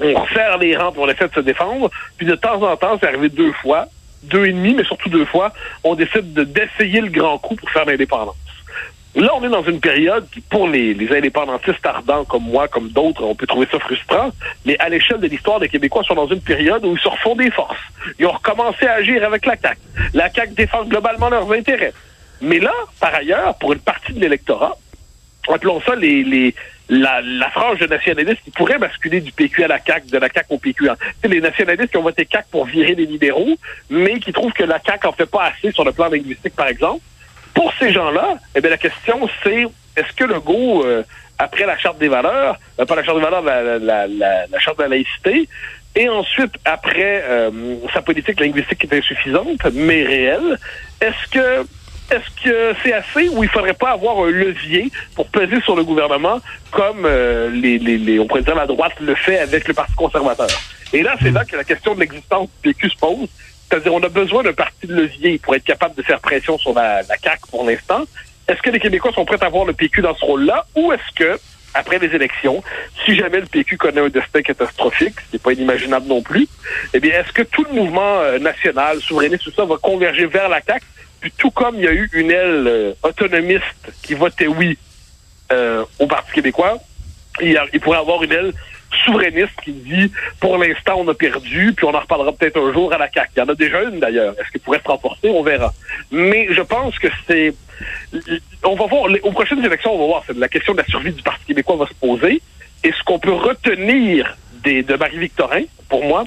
on 0.00 0.14
resserre 0.14 0.58
les 0.58 0.76
rangs 0.76 0.92
pour 0.92 1.08
l'effet 1.08 1.26
de 1.26 1.34
se 1.34 1.40
défendre, 1.40 1.90
puis 2.16 2.26
de 2.26 2.36
temps 2.36 2.62
en 2.62 2.76
temps, 2.76 2.98
c'est 3.00 3.08
arrivé 3.08 3.30
deux 3.30 3.52
fois, 3.52 3.86
deux 4.22 4.46
et 4.46 4.52
demi, 4.52 4.74
mais 4.74 4.84
surtout 4.84 5.08
deux 5.08 5.24
fois, 5.24 5.52
on 5.82 5.96
décide 5.96 6.32
d'essayer 6.34 7.00
le 7.00 7.10
grand 7.10 7.38
coup 7.38 7.56
pour 7.56 7.70
faire 7.70 7.84
l'indépendance. 7.84 8.36
Là, 9.14 9.30
on 9.36 9.44
est 9.44 9.48
dans 9.48 9.62
une 9.62 9.80
période 9.80 10.26
qui, 10.32 10.40
pour 10.40 10.66
les, 10.66 10.92
les 10.92 11.16
indépendantistes 11.16 11.86
ardents 11.86 12.24
comme 12.24 12.42
moi, 12.42 12.66
comme 12.66 12.88
d'autres, 12.88 13.22
on 13.22 13.36
peut 13.36 13.46
trouver 13.46 13.68
ça 13.70 13.78
frustrant, 13.78 14.30
mais 14.64 14.76
à 14.80 14.88
l'échelle 14.88 15.20
de 15.20 15.28
l'histoire, 15.28 15.60
les 15.60 15.68
Québécois 15.68 16.02
sont 16.02 16.14
dans 16.14 16.26
une 16.26 16.40
période 16.40 16.84
où 16.84 16.96
ils 16.96 17.00
se 17.00 17.08
refont 17.08 17.36
des 17.36 17.50
forces. 17.50 17.78
Ils 18.18 18.26
ont 18.26 18.32
recommencé 18.32 18.86
à 18.86 18.94
agir 18.94 19.24
avec 19.24 19.46
la 19.46 19.56
CAQ. 19.56 19.78
La 20.14 20.32
CAQ 20.32 20.54
défend 20.54 20.84
globalement 20.84 21.28
leurs 21.28 21.50
intérêts. 21.52 21.92
Mais 22.40 22.58
là, 22.58 22.72
par 22.98 23.14
ailleurs, 23.14 23.54
pour 23.58 23.72
une 23.72 23.78
partie 23.78 24.12
de 24.12 24.20
l'électorat, 24.20 24.76
appelons 25.48 25.80
ça 25.82 25.94
les, 25.94 26.24
les, 26.24 26.54
la, 26.88 27.50
frange 27.50 27.78
de 27.78 27.86
nationalistes 27.86 28.42
qui 28.44 28.50
pourrait 28.50 28.78
basculer 28.78 29.20
du 29.20 29.30
PQ 29.30 29.64
à 29.64 29.68
la 29.68 29.78
CAQ, 29.78 30.10
de 30.10 30.18
la 30.18 30.28
CAQ 30.28 30.46
au 30.50 30.58
PQ. 30.58 30.88
C'est 31.22 31.28
les 31.28 31.40
nationalistes 31.40 31.90
qui 31.90 31.96
ont 31.96 32.02
voté 32.02 32.26
CAQ 32.30 32.48
pour 32.50 32.64
virer 32.66 32.94
les 32.94 33.06
libéraux, 33.06 33.56
mais 33.90 34.18
qui 34.18 34.32
trouvent 34.32 34.52
que 34.52 34.64
la 34.64 34.80
CAQ 34.84 35.06
en 35.06 35.12
fait 35.12 35.26
pas 35.26 35.44
assez 35.44 35.70
sur 35.70 35.84
le 35.84 35.92
plan 35.92 36.08
linguistique, 36.08 36.56
par 36.56 36.66
exemple. 36.66 37.00
Pour 37.54 37.72
ces 37.78 37.92
gens-là, 37.92 38.36
eh 38.54 38.60
bien, 38.60 38.70
la 38.70 38.78
question, 38.78 39.28
c'est 39.42 39.66
est-ce 39.96 40.12
que 40.16 40.24
le 40.24 40.40
goût, 40.40 40.82
euh, 40.82 41.02
après 41.38 41.66
la 41.66 41.78
charte 41.78 41.98
des 41.98 42.08
valeurs, 42.08 42.58
euh, 42.78 42.84
pas 42.84 42.96
la 42.96 43.04
charte 43.04 43.18
des 43.18 43.24
valeurs, 43.24 43.42
la, 43.42 43.78
la, 43.78 44.06
la, 44.06 44.46
la, 44.46 44.58
charte 44.60 44.78
de 44.78 44.82
la 44.82 44.88
laïcité, 44.88 45.48
et 45.96 46.08
ensuite, 46.08 46.52
après 46.64 47.22
euh, 47.24 47.50
sa 47.92 48.02
politique 48.02 48.40
linguistique 48.40 48.78
qui 48.78 48.86
est 48.86 48.98
insuffisante, 48.98 49.64
mais 49.72 50.02
réelle, 50.02 50.58
est-ce 51.00 51.30
que 51.30 51.66
est-ce 52.10 52.44
que 52.44 52.74
c'est 52.82 52.92
assez 52.92 53.28
ou 53.30 53.42
il 53.42 53.48
faudrait 53.48 53.72
pas 53.72 53.92
avoir 53.92 54.18
un 54.18 54.30
levier 54.30 54.90
pour 55.14 55.26
peser 55.28 55.60
sur 55.62 55.74
le 55.74 55.84
gouvernement 55.84 56.38
comme 56.70 57.06
euh, 57.06 57.48
les, 57.48 57.78
les, 57.78 57.96
les, 57.96 58.18
on 58.18 58.26
pourrait 58.26 58.42
dire 58.42 58.54
la 58.54 58.66
droite 58.66 58.92
le 59.00 59.14
fait 59.14 59.38
avec 59.38 59.66
le 59.66 59.72
Parti 59.72 59.94
conservateur? 59.94 60.48
Et 60.92 61.02
là, 61.02 61.16
c'est 61.20 61.30
là 61.30 61.44
que 61.44 61.56
la 61.56 61.64
question 61.64 61.94
de 61.94 62.00
l'existence 62.00 62.48
du 62.62 62.74
PQ 62.74 62.90
se 62.90 62.96
pose. 62.96 63.28
C'est-à-dire, 63.68 63.94
on 63.94 64.02
a 64.02 64.08
besoin 64.08 64.42
d'un 64.42 64.52
parti 64.52 64.86
de 64.86 64.94
levier 64.94 65.38
pour 65.38 65.54
être 65.54 65.64
capable 65.64 65.94
de 65.94 66.02
faire 66.02 66.20
pression 66.20 66.58
sur 66.58 66.74
la, 66.74 67.02
la 67.02 67.16
CAQ 67.16 67.42
pour 67.50 67.64
l'instant. 67.64 68.04
Est-ce 68.46 68.60
que 68.60 68.70
les 68.70 68.80
Québécois 68.80 69.12
sont 69.12 69.24
prêts 69.24 69.42
à 69.42 69.48
voir 69.48 69.64
le 69.64 69.72
PQ 69.72 70.02
dans 70.02 70.14
ce 70.14 70.24
rôle-là 70.24 70.66
ou 70.74 70.92
est-ce 70.92 71.14
que, 71.16 71.38
après 71.72 71.98
les 71.98 72.14
élections, 72.14 72.62
si 73.04 73.16
jamais 73.16 73.40
le 73.40 73.46
PQ 73.46 73.78
connaît 73.78 74.02
un 74.02 74.08
destin 74.08 74.42
catastrophique, 74.42 75.14
ce 75.28 75.36
n'est 75.36 75.38
pas 75.38 75.52
inimaginable 75.52 76.06
non 76.06 76.22
plus, 76.22 76.46
eh 76.92 77.00
bien, 77.00 77.20
est-ce 77.20 77.32
que 77.32 77.42
tout 77.42 77.64
le 77.64 77.74
mouvement 77.74 78.20
euh, 78.20 78.38
national, 78.38 79.00
souverainiste, 79.00 79.44
tout 79.44 79.52
ça, 79.52 79.64
va 79.64 79.76
converger 79.78 80.26
vers 80.26 80.48
la 80.48 80.60
CAQ? 80.60 80.84
Puis 81.20 81.32
tout 81.38 81.50
comme 81.50 81.76
il 81.76 81.84
y 81.84 81.88
a 81.88 81.92
eu 81.92 82.10
une 82.12 82.30
aile 82.30 82.66
euh, 82.66 82.92
autonomiste 83.02 83.64
qui 84.02 84.12
votait 84.12 84.46
oui 84.46 84.76
euh, 85.52 85.84
au 85.98 86.06
Parti 86.06 86.32
québécois, 86.32 86.78
il, 87.40 87.52
y 87.52 87.58
il 87.72 87.80
pourrait 87.80 87.98
avoir 87.98 88.22
une 88.22 88.32
aile 88.32 88.52
souverainiste 89.04 89.60
qui 89.62 89.72
dit 89.72 90.12
pour 90.40 90.58
l'instant 90.58 90.96
on 90.98 91.08
a 91.08 91.14
perdu, 91.14 91.72
puis 91.76 91.86
on 91.86 91.94
en 91.94 92.00
reparlera 92.00 92.32
peut-être 92.32 92.60
un 92.60 92.72
jour 92.72 92.92
à 92.92 92.98
la 92.98 93.10
CAQ. 93.10 93.30
Il 93.36 93.38
y 93.40 93.42
en 93.42 93.48
a 93.48 93.54
déjà 93.54 93.82
une 93.82 94.00
d'ailleurs. 94.00 94.34
Est-ce 94.38 94.50
qu'il 94.50 94.60
pourrait 94.60 94.80
se 94.82 94.88
renforcer? 94.88 95.28
On 95.30 95.42
verra. 95.42 95.72
Mais 96.10 96.48
je 96.50 96.62
pense 96.62 96.98
que 96.98 97.08
c'est 97.26 97.54
on 98.62 98.76
va 98.76 98.86
voir 98.86 99.08
aux 99.22 99.32
prochaines 99.32 99.64
élections, 99.64 99.94
on 99.94 99.98
va 99.98 100.06
voir. 100.06 100.24
La 100.36 100.48
question 100.48 100.72
de 100.72 100.78
la 100.78 100.84
survie 100.84 101.12
du 101.12 101.22
Parti 101.22 101.44
québécois 101.46 101.76
va 101.76 101.86
se 101.86 101.94
poser. 101.94 102.40
Et 102.82 102.92
ce 102.92 103.02
qu'on 103.04 103.18
peut 103.18 103.32
retenir 103.32 104.36
des, 104.62 104.82
de 104.82 104.94
Marie-Victorin, 104.94 105.62
pour 105.88 106.04
moi, 106.04 106.24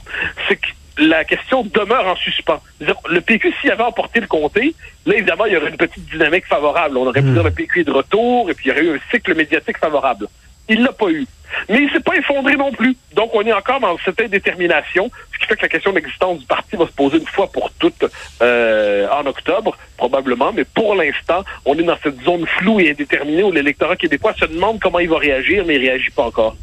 c'est 0.47 0.55
que 0.55 0.67
la 0.97 1.23
question 1.23 1.63
demeure 1.63 2.07
en 2.07 2.15
suspens. 2.15 2.61
Le 2.79 3.21
PQ, 3.21 3.53
s'il 3.61 3.71
avait 3.71 3.83
emporté 3.83 4.19
le 4.19 4.27
comté, 4.27 4.73
là, 5.05 5.15
évidemment, 5.15 5.45
il 5.45 5.53
y 5.53 5.57
aurait 5.57 5.69
une 5.69 5.77
petite 5.77 6.09
dynamique 6.09 6.47
favorable. 6.47 6.97
On 6.97 7.05
aurait 7.05 7.21
pu 7.21 7.29
dire 7.29 7.43
le 7.43 7.51
PQ 7.51 7.81
est 7.81 7.83
de 7.83 7.91
retour, 7.91 8.49
et 8.49 8.53
puis 8.55 8.65
il 8.65 8.69
y 8.69 8.71
aurait 8.71 8.83
eu 8.83 8.95
un 8.95 8.99
cycle 9.11 9.35
médiatique 9.35 9.77
favorable. 9.77 10.27
Il 10.67 10.83
l'a 10.83 10.91
pas 10.91 11.09
eu. 11.09 11.27
Mais 11.69 11.83
il 11.83 11.89
s'est 11.91 11.99
pas 11.99 12.15
effondré 12.15 12.55
non 12.55 12.71
plus. 12.71 12.95
Donc, 13.13 13.31
on 13.33 13.41
est 13.41 13.53
encore 13.53 13.79
dans 13.79 13.97
cette 14.03 14.19
indétermination, 14.21 15.09
ce 15.33 15.39
qui 15.39 15.45
fait 15.47 15.55
que 15.55 15.61
la 15.63 15.69
question 15.69 15.91
de 15.91 15.95
l'existence 15.97 16.39
du 16.39 16.45
parti 16.45 16.75
va 16.75 16.85
se 16.85 16.91
poser 16.91 17.17
une 17.17 17.27
fois 17.27 17.47
pour 17.51 17.71
toutes 17.79 18.05
euh, 18.41 19.07
en 19.09 19.25
octobre, 19.25 19.77
probablement. 19.97 20.51
Mais 20.53 20.65
pour 20.65 20.95
l'instant, 20.95 21.43
on 21.65 21.77
est 21.77 21.83
dans 21.83 21.97
cette 22.01 22.21
zone 22.23 22.45
floue 22.59 22.79
et 22.79 22.91
indéterminée 22.91 23.43
où 23.43 23.51
l'électorat 23.51 23.95
québécois 23.95 24.33
se 24.39 24.45
demande 24.45 24.79
comment 24.79 24.99
il 24.99 25.09
va 25.09 25.17
réagir, 25.17 25.63
mais 25.65 25.75
il 25.75 25.81
réagit 25.81 26.11
pas 26.11 26.23
encore. 26.23 26.55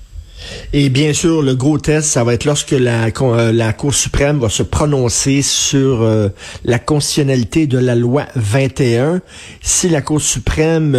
Et 0.72 0.88
bien 0.88 1.12
sûr, 1.12 1.42
le 1.42 1.54
gros 1.54 1.78
test, 1.78 2.08
ça 2.08 2.24
va 2.24 2.34
être 2.34 2.44
lorsque 2.44 2.72
la, 2.72 3.06
euh, 3.06 3.72
Cour 3.72 3.94
suprême 3.94 4.38
va 4.40 4.48
se 4.48 4.62
prononcer 4.62 5.42
sur 5.42 6.02
euh, 6.02 6.28
la 6.64 6.78
constitutionnalité 6.78 7.66
de 7.66 7.78
la 7.78 7.94
loi 7.94 8.26
21. 8.34 9.20
Si 9.62 9.88
la 9.88 10.02
Cour 10.02 10.20
suprême 10.20 10.94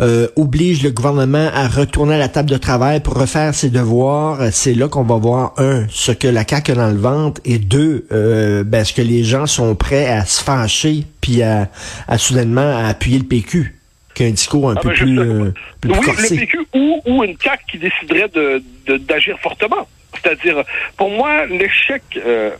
euh, 0.00 0.28
oblige 0.36 0.82
le 0.82 0.90
gouvernement 0.90 1.50
à 1.52 1.66
retourner 1.68 2.14
à 2.14 2.18
la 2.18 2.28
table 2.28 2.48
de 2.50 2.56
travail 2.56 3.00
pour 3.00 3.14
refaire 3.14 3.54
ses 3.54 3.70
devoirs, 3.70 4.38
c'est 4.52 4.74
là 4.74 4.88
qu'on 4.88 5.02
va 5.02 5.16
voir, 5.16 5.54
un, 5.58 5.86
ce 5.90 6.12
que 6.12 6.28
la 6.28 6.44
CAQ 6.46 6.72
a 6.72 6.74
dans 6.76 6.90
le 6.90 6.96
ventre, 6.98 7.40
et 7.44 7.58
deux, 7.58 8.06
euh, 8.12 8.62
ben, 8.64 8.80
est-ce 8.82 8.92
que 8.92 9.02
les 9.02 9.24
gens 9.24 9.46
sont 9.46 9.74
prêts 9.74 10.06
à 10.06 10.24
se 10.24 10.42
fâcher, 10.42 11.04
puis 11.20 11.42
à, 11.42 11.68
à 12.06 12.18
soudainement 12.18 12.76
à 12.78 12.86
appuyer 12.88 13.18
le 13.18 13.24
PQ 13.24 13.74
qu'un 14.14 14.30
discours 14.30 14.70
un 14.70 14.74
Ah, 14.76 14.80
peu 14.80 14.88
ben, 14.90 14.94
plus, 14.94 15.18
euh, 15.20 15.52
plus 15.80 15.92
oui, 15.92 16.00
corsé. 16.00 16.34
le 16.34 16.40
PQ 16.40 16.58
ou, 16.74 17.00
ou 17.06 17.24
une 17.24 17.36
CAQ 17.42 17.64
qui 17.70 17.78
déciderait 17.78 18.28
de 18.34 18.62
de- 18.86 18.96
d'agir 18.98 19.36
fortement. 19.42 19.86
C'est-à-dire, 20.22 20.64
pour 20.96 21.10
moi, 21.10 21.44
l'échec 21.46 22.02
euh, 22.16 22.50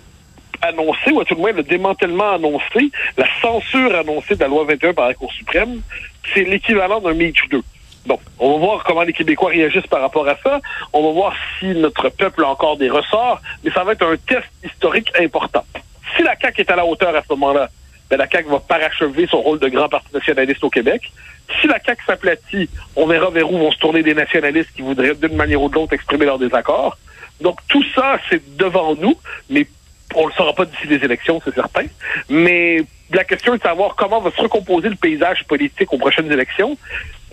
annoncé, 0.63 1.11
ou 1.13 1.21
à 1.21 1.25
tout 1.25 1.35
le 1.35 1.41
moins 1.41 1.53
le 1.53 1.63
démantèlement 1.63 2.33
annoncé, 2.33 2.91
la 3.17 3.27
censure 3.41 3.95
annoncée 3.95 4.35
de 4.35 4.41
la 4.41 4.49
loi 4.49 4.65
21 4.65 4.95
par 4.95 5.09
la 5.09 5.15
Cour 5.15 5.33
suprême, 5.33 5.81
c'est 6.35 6.45
l'équivalent 6.45 7.01
d'un 7.01 7.15
Me 7.15 7.33
Too 7.33 7.49
2. 7.51 7.63
Donc, 8.07 8.21
on 8.39 8.53
va 8.53 8.59
voir 8.59 8.85
comment 8.85 9.03
les 9.03 9.13
Québécois 9.13 9.51
réagissent 9.51 9.87
par 9.87 10.01
rapport 10.01 10.27
à 10.27 10.37
ça. 10.43 10.61
On 10.93 11.03
va 11.03 11.13
voir 11.13 11.35
si 11.59 11.67
notre 11.67 12.09
peuple 12.09 12.45
a 12.45 12.49
encore 12.49 12.77
des 12.77 12.89
ressorts, 12.89 13.41
mais 13.63 13.71
ça 13.71 13.85
va 13.85 13.93
être 13.93 14.07
un 14.07 14.17
test 14.17 14.47
historique 14.65 15.11
important. 15.21 15.65
Si 16.17 16.23
la 16.23 16.35
CAQ 16.37 16.63
est 16.63 16.71
à 16.71 16.77
la 16.77 16.87
hauteur 16.87 17.15
à 17.15 17.23
ce 17.23 17.29
moment-là, 17.31 17.69
ben 18.09 18.17
la 18.17 18.29
CAQ 18.29 18.49
va 18.49 18.61
parachever 18.61 19.27
son 19.27 19.43
rôle 19.43 19.59
de 19.59 19.69
grand 19.69 19.89
parti 19.91 20.09
nationaliste 20.15 20.65
au 20.65 20.71
Québec. 20.71 21.13
Si 21.61 21.67
la 21.67 21.79
CAQ 21.85 22.03
s'aplatit, 22.07 22.71
on 22.97 23.07
verra 23.07 23.31
vers 23.31 23.51
où 23.53 23.59
vont 23.59 23.71
se 23.71 23.79
tourner 23.79 24.03
des 24.03 24.15
nationalistes 24.15 24.71
qui 24.75 24.83
voudraient 24.83 25.15
d'une 25.15 25.37
manière 25.37 25.61
ou 25.61 25.69
de 25.69 25.75
l'autre 25.75 25.93
exprimer 25.93 26.25
leur 26.25 26.39
désaccord. 26.39 26.97
Donc 27.43 27.59
tout 27.69 27.85
ça, 27.95 28.19
c'est 28.31 28.57
devant 28.57 28.95
nous, 28.97 29.17
mais 29.51 29.67
on 30.15 30.27
le 30.27 30.33
saura 30.33 30.53
pas 30.53 30.65
d'ici 30.65 30.87
les 30.87 31.05
élections, 31.05 31.41
c'est 31.45 31.55
certain. 31.55 31.85
Mais 32.29 32.83
la 33.13 33.25
question 33.25 33.55
est 33.55 33.59
de 33.59 33.63
savoir 33.63 33.95
comment 33.97 34.21
va 34.21 34.31
se 34.31 34.41
recomposer 34.41 34.89
le 34.89 34.97
paysage 34.97 35.45
politique 35.45 35.93
aux 35.93 35.99
prochaines 35.99 36.31
élections. 36.31 36.77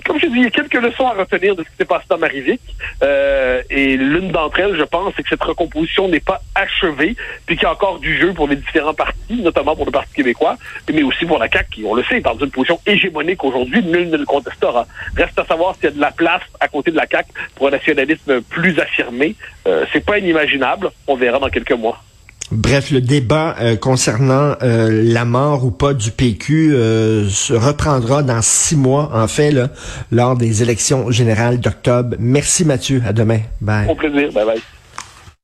Comme 0.06 0.20
je 0.20 0.28
dis, 0.28 0.36
il 0.38 0.44
y 0.44 0.48
a 0.48 0.52
quelques 0.52 0.76
leçons 0.76 1.08
à 1.08 1.14
retenir 1.14 1.56
de 1.56 1.64
ce 1.64 1.70
qui 1.70 1.78
s'est 1.78 1.86
passé 1.86 2.06
dans 2.08 2.20
Marivic. 2.20 2.62
Euh, 3.02 3.64
et 3.72 3.98
l'une 3.98 4.30
d'entre 4.30 4.60
elles, 4.60 4.78
je 4.78 4.84
pense, 4.84 5.14
c'est 5.16 5.24
que 5.24 5.30
cette 5.30 5.44
recomposition 5.44 6.08
n'est 6.08 6.20
pas 6.20 6.42
achevée, 6.54 7.16
puis 7.48 7.56
qu'il 7.56 7.64
y 7.64 7.66
a 7.66 7.72
encore 7.72 7.98
du 8.00 8.16
jeu 8.16 8.32
pour 8.34 8.48
les 8.48 8.56
différents 8.56 8.94
partis, 8.94 9.42
notamment 9.42 9.76
pour 9.76 9.86
le 9.86 9.92
Parti 9.92 10.14
québécois, 10.14 10.58
mais 10.94 11.02
aussi 11.02 11.26
pour 11.26 11.40
la 11.40 11.50
CAQ, 11.50 11.70
qui, 11.72 11.86
on 11.86 11.96
le 11.96 12.04
sait, 12.04 12.18
est 12.18 12.22
dans 12.22 12.38
une 12.38 12.52
position 12.52 12.80
hégémonique 12.86 13.44
aujourd'hui, 13.44 13.82
nul 13.84 14.10
ne 14.12 14.18
le 14.18 14.26
contestera. 14.26 14.86
Reste 15.16 15.40
à 15.40 15.46
savoir 15.46 15.74
s'il 15.76 15.86
y 15.86 15.88
a 15.88 15.92
de 15.92 16.02
la 16.02 16.12
place 16.12 16.44
à 16.60 16.68
côté 16.68 16.92
de 16.92 16.98
la 16.98 17.08
CAQ 17.08 17.32
pour 17.56 17.68
un 17.68 17.72
nationalisme 17.72 18.42
plus 18.42 18.78
affirmé. 18.80 19.36
Euh, 19.68 19.86
c'est 19.92 20.06
pas 20.06 20.20
inimaginable. 20.20 20.92
On 21.08 21.16
verra 21.16 21.40
dans 21.40 21.50
quelques 21.50 21.72
mois. 21.72 22.04
Bref, 22.52 22.92
le 22.92 23.02
débat 23.02 23.56
euh, 23.60 23.76
concernant 23.76 24.56
euh, 24.62 25.02
la 25.04 25.26
mort 25.26 25.66
ou 25.66 25.72
pas 25.72 25.96
du 25.96 26.12
PQ 26.12 26.76
euh, 26.76 27.28
se 27.28 27.54
reprendra 27.54 28.22
dans 28.22 28.42
six 28.44 28.76
mois, 28.76 29.10
en 29.14 29.28
fait, 29.28 29.52
lors 30.12 30.38
des 30.38 30.62
élections 30.62 31.10
générales 31.10 31.60
d'octobre. 31.60 32.16
Merci 32.20 32.64
Mathieu, 32.64 33.02
à 33.06 33.14
demain. 33.14 33.40
Bye. 33.62 33.88
Au 33.90 33.96
plaisir. 33.96 34.32
Bye 34.32 34.46
bye. 34.46 34.62